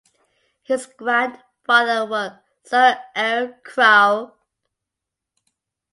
[0.63, 2.31] His grandfather was
[2.63, 4.33] Sir Eyre Crowe.